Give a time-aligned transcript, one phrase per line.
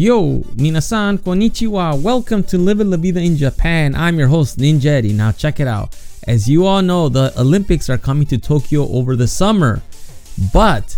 [0.00, 2.02] Yo, minasan, konnichiwa.
[2.02, 3.94] Welcome to Living La Vida in Japan.
[3.94, 5.12] I'm your host, Ninja Eddie.
[5.12, 5.94] Now, check it out.
[6.26, 9.82] As you all know, the Olympics are coming to Tokyo over the summer.
[10.54, 10.96] But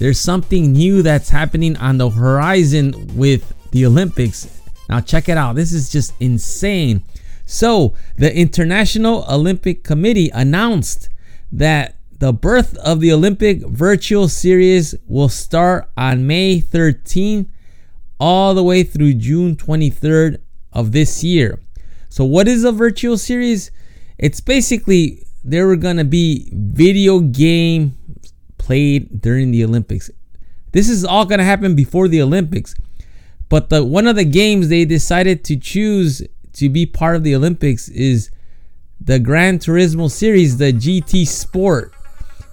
[0.00, 4.48] there's something new that's happening on the horizon with the Olympics.
[4.88, 5.54] Now, check it out.
[5.54, 7.04] This is just insane.
[7.46, 11.08] So, the International Olympic Committee announced
[11.52, 17.46] that the birth of the Olympic Virtual Series will start on May 13th
[18.20, 20.38] all the way through June 23rd
[20.72, 21.58] of this year.
[22.08, 23.70] So, what is a virtual series?
[24.18, 27.96] It's basically there were going to be video game
[28.58, 30.10] played during the Olympics.
[30.72, 32.74] This is all going to happen before the Olympics.
[33.48, 37.34] But the one of the games they decided to choose to be part of the
[37.34, 38.30] Olympics is
[39.00, 41.92] the Gran Turismo series, the GT Sport.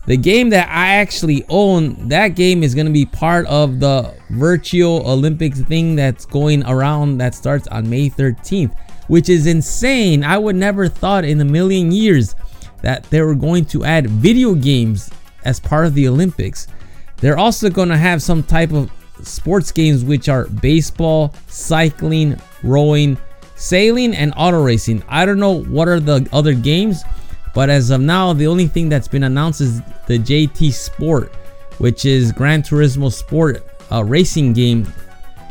[0.07, 4.13] The game that I actually own, that game is going to be part of the
[4.29, 8.73] virtual Olympics thing that's going around that starts on May 13th,
[9.09, 10.23] which is insane.
[10.23, 12.35] I would never thought in a million years
[12.81, 15.09] that they were going to add video games
[15.43, 16.67] as part of the Olympics.
[17.17, 18.89] They're also going to have some type of
[19.23, 23.17] sports games which are baseball, cycling, rowing,
[23.55, 25.03] sailing and auto racing.
[25.09, 27.03] I don't know what are the other games,
[27.57, 31.33] but as of now, the only thing that's been announced is the GT Sport,
[31.79, 34.87] which is Gran Turismo Sport a racing game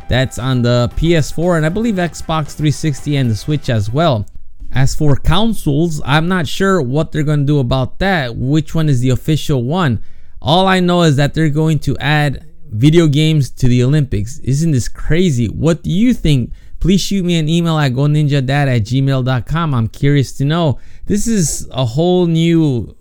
[0.09, 4.25] that's on the PS4 and I believe Xbox 360 and the Switch as well.
[4.71, 8.37] As for consoles, I'm not sure what they're going to do about that.
[8.37, 10.01] Which one is the official one?
[10.41, 14.39] All I know is that they're going to add video games to the Olympics.
[14.45, 15.49] Isn't this crazy?
[15.49, 16.53] What do you think?
[16.81, 19.75] Please shoot me an email at goninjadad at gmail.com.
[19.75, 20.79] I'm curious to know.
[21.07, 22.97] This is a whole new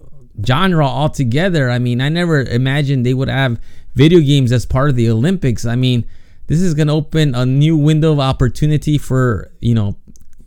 [0.46, 1.70] genre altogether.
[1.70, 3.60] I mean, I never imagined they would have
[3.96, 5.66] video games as part of the Olympics.
[5.66, 6.06] I mean,
[6.48, 9.96] this is going to open a new window of opportunity for, you know,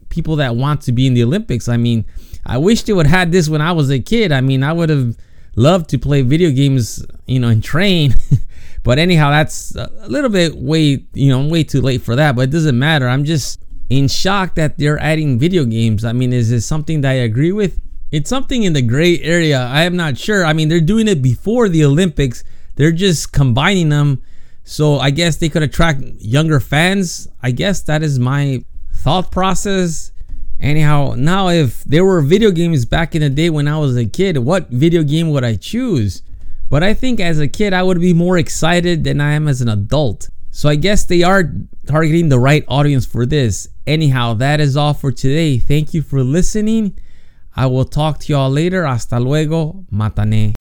[0.08, 1.68] people that want to be in the Olympics.
[1.68, 2.04] I mean,
[2.46, 4.32] I wish they would have had this when I was a kid.
[4.32, 5.16] I mean, I would have
[5.56, 8.14] loved to play video games, you know, and train.
[8.82, 12.42] But anyhow, that's a little bit way, you know, way too late for that, but
[12.42, 13.08] it doesn't matter.
[13.08, 16.04] I'm just in shock that they're adding video games.
[16.04, 17.80] I mean, is this something that I agree with?
[18.10, 19.60] It's something in the gray area.
[19.60, 20.44] I am not sure.
[20.44, 22.44] I mean, they're doing it before the Olympics.
[22.76, 24.22] They're just combining them.
[24.64, 27.28] So I guess they could attract younger fans.
[27.42, 30.12] I guess that is my thought process.
[30.60, 34.04] Anyhow, now if there were video games back in the day when I was a
[34.04, 36.22] kid, what video game would I choose?
[36.70, 39.60] But I think as a kid, I would be more excited than I am as
[39.60, 40.28] an adult.
[40.50, 41.52] So I guess they are
[41.86, 43.68] targeting the right audience for this.
[43.86, 45.58] Anyhow, that is all for today.
[45.58, 46.98] Thank you for listening.
[47.56, 48.84] I will talk to y'all later.
[48.84, 49.84] Hasta luego.
[49.92, 50.54] Matane.